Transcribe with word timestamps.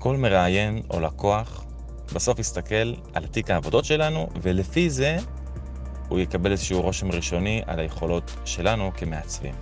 כל 0.00 0.16
מראיין 0.16 0.82
או 0.90 1.00
לקוח 1.00 1.64
בסוף 2.14 2.38
יסתכל 2.38 2.94
על 3.14 3.26
תיק 3.26 3.50
העבודות 3.50 3.84
שלנו, 3.84 4.28
ולפי 4.42 4.90
זה 4.90 5.16
הוא 6.08 6.18
יקבל 6.18 6.52
איזשהו 6.52 6.82
רושם 6.82 7.10
ראשוני 7.10 7.62
על 7.66 7.78
היכולות 7.78 8.36
שלנו 8.44 8.90
כמעצבים. 8.96 9.54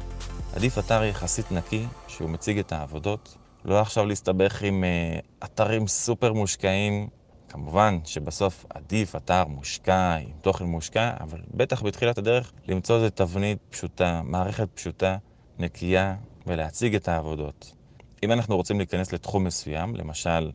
עדיף 0.57 0.79
אתר 0.79 1.05
יחסית 1.05 1.53
נקי, 1.53 1.87
שהוא 2.09 2.31
מציג 2.31 2.59
את 2.59 2.73
העבודות, 2.73 3.37
לא 3.65 3.81
עכשיו 3.81 4.07
להסתבך 4.07 4.63
עם 4.63 4.85
uh, 4.85 5.45
אתרים 5.45 5.87
סופר 5.87 6.33
מושקעים. 6.33 7.09
כמובן 7.49 7.99
שבסוף 8.05 8.67
עדיף 8.71 9.17
אתר 9.17 9.45
מושקע, 9.45 10.17
עם 10.17 10.31
תוכן 10.41 10.65
מושקע, 10.65 11.13
אבל 11.21 11.41
בטח 11.55 11.83
בתחילת 11.83 12.19
הדרך 12.19 12.53
למצוא 12.69 12.97
איזו 12.97 13.11
תבנית 13.11 13.59
פשוטה, 13.71 14.21
מערכת 14.25 14.69
פשוטה, 14.75 15.17
נקייה, 15.59 16.17
ולהציג 16.47 16.95
את 16.95 17.09
העבודות. 17.09 17.78
אם 18.23 18.33
אנחנו 18.33 18.57
רוצים 18.57 18.79
להיכנס 18.79 19.13
לתחום 19.13 19.45
מסוים, 19.45 19.97
למשל 19.97 20.51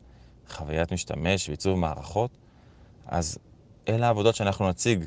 חוויית 0.48 0.92
משתמש 0.92 1.48
ועיצוב 1.48 1.78
מערכות, 1.78 2.30
אז 3.06 3.38
אלה 3.88 4.06
העבודות 4.06 4.34
שאנחנו 4.34 4.68
נציג. 4.68 5.04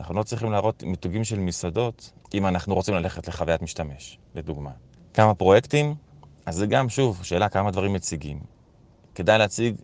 אנחנו 0.00 0.14
לא 0.14 0.22
צריכים 0.22 0.52
להראות 0.52 0.82
מיתוגים 0.82 1.24
של 1.24 1.38
מסעדות 1.38 2.12
אם 2.34 2.46
אנחנו 2.46 2.74
רוצים 2.74 2.94
ללכת 2.94 3.28
לחוויית 3.28 3.62
משתמש, 3.62 4.18
לדוגמה. 4.34 4.70
כמה 5.14 5.34
פרויקטים? 5.34 5.94
אז 6.46 6.56
זה 6.56 6.66
גם, 6.66 6.88
שוב, 6.88 7.24
שאלה 7.24 7.48
כמה 7.48 7.70
דברים 7.70 7.92
מציגים. 7.92 8.40
כדאי 9.14 9.38
להציג 9.38 9.76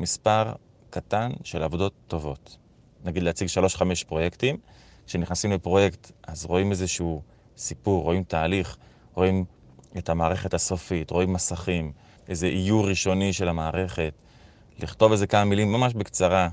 מספר 0.00 0.52
קטן 0.90 1.30
של 1.44 1.62
עבודות 1.62 1.92
טובות. 2.06 2.58
נגיד 3.04 3.22
להציג 3.22 3.48
3-5 3.76 3.82
פרויקטים. 4.06 4.56
כשנכנסים 5.06 5.52
לפרויקט, 5.52 6.12
אז 6.26 6.44
רואים 6.44 6.70
איזשהו 6.70 7.22
סיפור, 7.56 8.02
רואים 8.02 8.24
תהליך, 8.24 8.76
רואים 9.14 9.44
את 9.98 10.08
המערכת 10.08 10.54
הסופית, 10.54 11.10
רואים 11.10 11.32
מסכים, 11.32 11.92
איזה 12.28 12.46
איור 12.46 12.88
ראשוני 12.88 13.32
של 13.32 13.48
המערכת, 13.48 14.12
לכתוב 14.78 15.12
איזה 15.12 15.26
כמה 15.26 15.44
מילים 15.44 15.72
ממש 15.72 15.94
בקצרה 15.94 16.48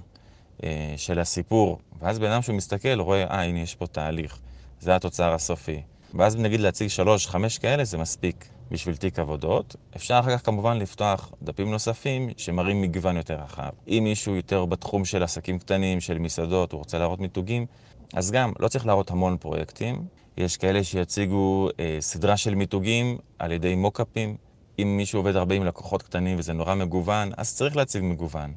אה, 0.64 0.94
של 0.98 1.20
הסיפור, 1.20 1.80
ואז 2.00 2.20
בן 2.20 2.32
אדם 2.32 2.42
שהוא 2.42 2.56
מסתכל 2.56 3.00
רואה, 3.00 3.24
אה, 3.24 3.44
הנה 3.44 3.60
יש 3.60 3.76
פה 3.76 3.88
תהליך, 3.88 4.40
זה 4.80 4.96
התוצר 4.96 5.34
הסופי. 5.34 5.82
ואז 6.14 6.36
נגיד 6.36 6.60
להציג 6.60 6.88
שלוש, 6.88 7.28
חמש 7.28 7.58
כאלה, 7.58 7.84
זה 7.84 7.98
מספיק 7.98 8.46
בשביל 8.72 8.96
תיק 8.96 9.20
עבודות. 9.20 9.76
אפשר 9.96 10.20
אחר 10.20 10.38
כך 10.38 10.46
כמובן 10.46 10.78
לפתוח 10.78 11.32
דפים 11.42 11.72
נוספים 11.72 12.30
שמראים 12.38 12.82
מגוון 12.82 13.18
יותר 13.18 13.36
רחב. 13.44 13.70
אם 13.88 14.02
מישהו 14.04 14.36
יותר 14.36 14.66
בתחום 14.66 15.06
של 15.06 15.24
עסקים 15.24 15.60
קטנים, 15.60 16.02
של 16.02 16.18
מסעדות, 16.20 16.72
הוא 16.72 16.80
רוצה 16.80 16.98
להראות 16.98 17.20
מיתוגים, 17.20 17.66
אז 18.14 18.32
גם, 18.32 18.52
לא 18.60 18.68
צריך 18.68 18.86
להראות 18.86 19.12
המון 19.12 19.38
פרויקטים. 19.38 20.06
יש 20.38 20.58
כאלה 20.58 20.84
שיציגו 20.84 21.70
אה, 21.80 21.98
סדרה 22.00 22.38
של 22.38 22.56
מיתוגים 22.56 23.18
על 23.40 23.52
ידי 23.52 23.76
מוקאפים. 23.76 24.36
אם 24.80 24.98
מישהו 24.98 25.20
עובד 25.20 25.36
הרבה 25.36 25.56
עם 25.56 25.64
לקוחות 25.64 26.04
קטנים 26.04 26.40
וזה 26.40 26.54
נורא 26.54 26.76
מגוון, 26.76 27.32
אז 27.38 27.56
צריך 27.56 27.76
להציג 27.76 28.04
מגוון. 28.04 28.54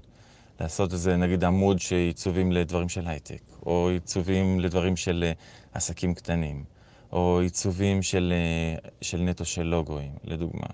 לעשות 0.61 0.93
איזה 0.93 1.17
נגיד 1.17 1.45
עמוד 1.45 1.79
שעיצובים 1.79 2.53
לדברים 2.53 2.89
של 2.89 3.09
הייטק, 3.09 3.43
או 3.67 3.89
עיצובים 3.89 4.61
לדברים 4.61 4.97
של 4.97 5.33
uh, 5.33 5.77
עסקים 5.77 6.15
קטנים, 6.15 6.65
או 7.13 7.41
עיצובים 7.41 8.03
של, 8.03 8.33
uh, 8.83 8.89
של 9.01 9.21
נטו 9.21 9.45
של 9.45 9.63
לוגוים, 9.63 10.13
לדוגמה. 10.25 10.67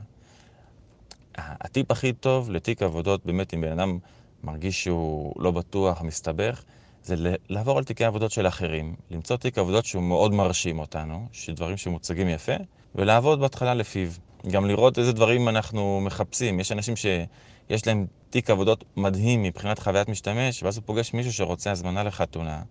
הטיפ 1.34 1.91
הכי 1.91 2.12
טוב 2.12 2.51
לתיק 2.51 2.83
עבודות, 2.83 3.27
באמת, 3.27 3.55
אם 3.55 3.61
בן 3.61 3.73
אדם 3.73 3.98
מרגיש 4.45 4.84
שהוא 4.84 5.42
לא 5.42 5.51
בטוח, 5.51 6.03
מסתבך, 6.03 6.62
זה 7.04 7.34
לעבור 7.48 7.78
על 7.78 7.84
תיקי 7.84 8.04
עבודות 8.04 8.30
של 8.30 8.46
אחרים, 8.46 8.94
למצוא 9.10 9.36
תיק 9.36 9.58
עבודות 9.58 9.84
שהוא 9.84 10.02
מאוד 10.02 10.32
מרשים 10.32 10.78
אותנו, 10.78 11.26
שדברים 11.32 11.76
שמוצגים 11.76 12.28
יפה, 12.28 12.52
ולעבוד 12.94 13.40
בהתחלה 13.40 13.74
לפיו. 13.74 14.08
גם 14.50 14.66
לראות 14.66 14.98
איזה 14.98 15.12
דברים 15.12 15.48
אנחנו 15.48 16.00
מחפשים. 16.00 16.60
יש 16.60 16.72
אנשים 16.72 16.96
שיש 16.96 17.86
להם 17.86 18.06
תיק 18.30 18.50
עבודות 18.50 18.84
מדהים 18.96 19.42
מבחינת 19.42 19.78
חוויית 19.78 20.08
משתמש, 20.08 20.62
ואז 20.62 20.76
הוא 20.76 20.82
פוגש 20.86 21.14
מישהו 21.14 21.32
שרוצה 21.32 21.70
הזמנה 21.70 22.02
לחתונה, 22.02 22.62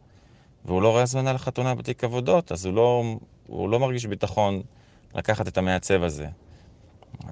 והוא 0.66 0.81
לא 0.81 0.89
רואה 0.89 1.02
הזמנה 1.02 1.33
לחתונה 1.33 1.75
בתיק 1.75 2.03
עבודות, 2.03 2.51
אז 2.51 2.66
הוא 2.66 2.73
לא, 2.73 3.03
הוא 3.47 3.69
לא 3.69 3.79
מרגיש 3.79 4.06
ביטחון 4.06 4.62
לקחת 5.16 5.47
את 5.47 5.57
המעצב 5.57 6.03
הזה. 6.03 6.28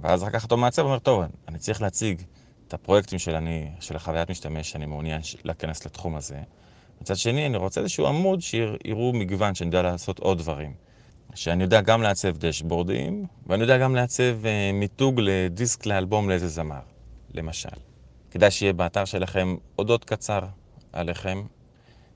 ואז 0.01 0.23
לקחת 0.23 0.43
אותו 0.43 0.57
מעצב 0.57 0.81
ואומר, 0.81 0.99
טוב, 0.99 1.23
אני 1.47 1.57
צריך 1.57 1.81
להציג 1.81 2.21
את 2.67 2.73
הפרויקטים 2.73 3.19
של, 3.19 3.35
אני, 3.35 3.69
של 3.79 3.95
החוויית 3.95 4.29
משתמש 4.29 4.69
שאני 4.69 4.85
מעוניין 4.85 5.21
להיכנס 5.43 5.85
לתחום 5.85 6.15
הזה. 6.15 6.39
מצד 7.01 7.15
שני, 7.15 7.45
אני 7.45 7.57
רוצה 7.57 7.81
איזשהו 7.81 8.07
עמוד 8.07 8.41
שיראו 8.41 9.13
מגוון, 9.13 9.55
שאני 9.55 9.67
יודע 9.67 9.81
לעשות 9.81 10.19
עוד 10.19 10.37
דברים. 10.37 10.87
שאני 11.35 11.63
יודע 11.63 11.81
גם 11.81 12.01
לעצב 12.01 12.37
דשבורדים, 12.37 13.25
ואני 13.47 13.61
יודע 13.61 13.77
גם 13.77 13.95
לעצב 13.95 14.35
uh, 14.43 14.73
מיתוג 14.73 15.19
לדיסק 15.23 15.85
לאלבום 15.85 16.29
לאיזה 16.29 16.47
זמר, 16.47 16.79
למשל. 17.33 17.69
כדאי 18.31 18.51
שיהיה 18.51 18.73
באתר 18.73 19.05
שלכם 19.05 19.55
אודות 19.79 20.05
קצר 20.05 20.39
עליכם, 20.93 21.43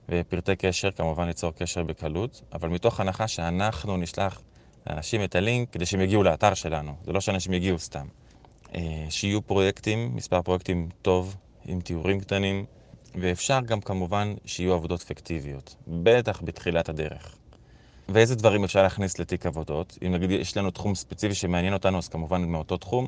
ופרטי 0.09 0.55
קשר, 0.55 0.91
כמובן 0.91 1.27
ליצור 1.27 1.51
קשר 1.51 1.83
בקלות, 1.83 2.41
אבל 2.53 2.69
מתוך 2.69 2.99
הנחה 2.99 3.27
שאנחנו 3.27 3.97
נשלח 3.97 4.41
לאנשים 4.87 5.23
את 5.23 5.35
הלינק 5.35 5.69
כדי 5.71 5.85
שהם 5.85 6.01
יגיעו 6.01 6.23
לאתר 6.23 6.53
שלנו, 6.53 6.95
זה 7.05 7.11
לא 7.11 7.21
שאנשים 7.21 7.53
יגיעו 7.53 7.79
סתם. 7.79 8.05
Uh, 8.67 8.77
שיהיו 9.09 9.41
פרויקטים, 9.41 10.15
מספר 10.15 10.41
פרויקטים 10.41 10.89
טוב, 11.01 11.35
עם 11.65 11.81
תיאורים 11.81 12.19
קטנים, 12.19 12.65
ואפשר 13.15 13.59
גם 13.65 13.81
כמובן 13.81 14.33
שיהיו 14.45 14.73
עבודות 14.73 15.01
פיקטיביות, 15.01 15.75
בטח 15.87 16.41
בתחילת 16.43 16.89
הדרך. 16.89 17.35
ואיזה 18.09 18.35
דברים 18.35 18.63
אפשר 18.63 18.83
להכניס 18.83 19.19
לתיק 19.19 19.45
עבודות? 19.45 19.97
אם 20.07 20.11
נגיד 20.11 20.31
יש 20.31 20.57
לנו 20.57 20.71
תחום 20.71 20.95
ספציפי 20.95 21.35
שמעניין 21.35 21.73
אותנו, 21.73 21.97
אז 21.97 22.07
כמובן 22.07 22.41
מאותו 22.41 22.77
תחום, 22.77 23.07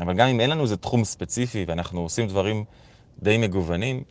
אבל 0.00 0.14
גם 0.14 0.28
אם 0.28 0.40
אין 0.40 0.50
לנו 0.50 0.62
איזה 0.62 0.76
תחום 0.76 1.04
ספציפי 1.04 1.64
ואנחנו 1.68 2.00
עושים 2.00 2.28
דברים 2.28 2.64
די 3.22 3.38
מגוונים, 3.38 4.02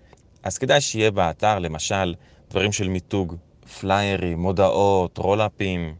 אז 0.44 0.58
כדאי 0.58 0.82
שיהיה 0.82 1.12
באתר, 1.12 1.60
למשל, 1.60 2.16
דברים 2.50 2.72
של 2.72 2.88
מיתוג, 2.88 3.36
פליירים, 3.80 4.40
מודעות, 4.40 5.18
רולאפים, 5.18 5.96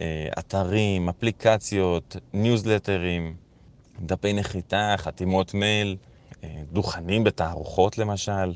אה, 0.00 0.28
אתרים, 0.38 1.08
אפליקציות, 1.08 2.16
ניוזלטרים, 2.32 3.34
דפי 4.00 4.32
נחיתה, 4.32 4.94
חתימות 4.96 5.54
מייל, 5.54 5.96
דוכנים 6.72 7.24
בתערוכות 7.24 7.98
למשל, 7.98 8.54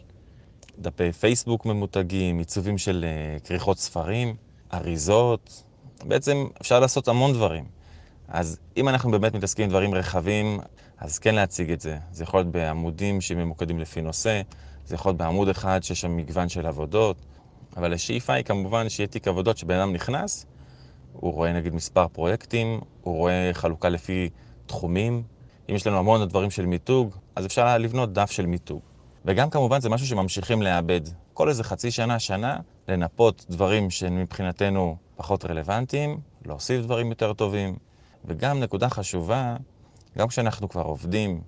דפי 0.78 1.12
פייסבוק 1.12 1.66
ממותגים, 1.66 2.38
עיצובים 2.38 2.78
של 2.78 3.04
אה, 3.04 3.40
כריכות 3.40 3.78
ספרים. 3.78 4.36
אריזות, 4.74 5.64
בעצם 6.04 6.46
אפשר 6.60 6.80
לעשות 6.80 7.08
המון 7.08 7.32
דברים. 7.32 7.64
אז 8.28 8.58
אם 8.76 8.88
אנחנו 8.88 9.10
באמת 9.10 9.34
מתעסקים 9.34 9.64
עם 9.64 9.70
דברים 9.70 9.94
רחבים, 9.94 10.60
אז 10.98 11.18
כן 11.18 11.34
להציג 11.34 11.70
את 11.70 11.80
זה. 11.80 11.98
זה 12.12 12.22
יכול 12.22 12.40
להיות 12.40 12.52
בעמודים 12.52 13.20
שממוקדים 13.20 13.78
לפי 13.78 14.00
נושא, 14.00 14.42
זה 14.86 14.94
יכול 14.94 15.10
להיות 15.10 15.18
בעמוד 15.18 15.48
אחד 15.48 15.82
שיש 15.82 16.00
שם 16.00 16.16
מגוון 16.16 16.48
של 16.48 16.66
עבודות, 16.66 17.16
אבל 17.76 17.92
השאיפה 17.92 18.32
היא 18.32 18.44
כמובן 18.44 18.88
שיהיה 18.88 19.06
תיק 19.06 19.28
עבודות 19.28 19.56
שבן 19.58 19.74
אדם 19.74 19.92
נכנס, 19.92 20.46
הוא 21.12 21.32
רואה 21.32 21.52
נגיד 21.52 21.74
מספר 21.74 22.08
פרויקטים, 22.08 22.80
הוא 23.00 23.16
רואה 23.16 23.50
חלוקה 23.52 23.88
לפי 23.88 24.30
תחומים. 24.66 25.22
אם 25.70 25.74
יש 25.74 25.86
לנו 25.86 25.98
המון 25.98 26.24
דברים 26.24 26.50
של 26.50 26.66
מיתוג, 26.66 27.14
אז 27.36 27.46
אפשר 27.46 27.78
לבנות 27.78 28.12
דף 28.12 28.30
של 28.30 28.46
מיתוג. 28.46 28.80
וגם 29.24 29.50
כמובן 29.50 29.80
זה 29.80 29.88
משהו 29.88 30.06
שממשיכים 30.06 30.62
לאבד. 30.62 31.00
כל 31.34 31.48
איזה 31.48 31.64
חצי 31.64 31.90
שנה, 31.90 32.18
שנה, 32.18 32.56
לנפות 32.88 33.46
דברים 33.50 33.90
שמבחינתנו 33.90 34.96
פחות 35.16 35.44
רלוונטיים, 35.44 36.20
להוסיף 36.46 36.84
דברים 36.84 37.10
יותר 37.10 37.32
טובים. 37.32 37.76
וגם 38.24 38.60
נקודה 38.60 38.88
חשובה, 38.88 39.56
גם 40.18 40.28
כשאנחנו 40.28 40.68
כבר 40.68 40.82
עובדים 40.82 41.40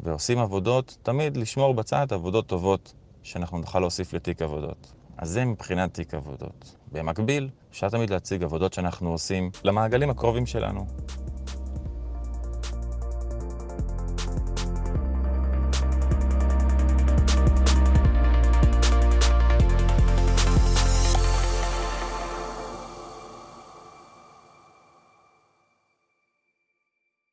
ועושים 0.00 0.38
עבודות, 0.38 0.96
תמיד 1.02 1.36
לשמור 1.36 1.74
בצד 1.74 2.06
עבודות 2.12 2.46
טובות 2.46 2.94
שאנחנו 3.22 3.58
נוכל 3.58 3.80
להוסיף 3.80 4.12
לתיק 4.12 4.42
עבודות. 4.42 4.92
אז 5.18 5.30
זה 5.30 5.44
מבחינת 5.44 5.94
תיק 5.94 6.14
עבודות. 6.14 6.76
במקביל, 6.92 7.48
אפשר 7.70 7.88
תמיד 7.88 8.10
להציג 8.10 8.42
עבודות 8.42 8.72
שאנחנו 8.72 9.10
עושים 9.10 9.50
למעגלים 9.64 10.10
הקרובים 10.10 10.46
שלנו. 10.46 10.86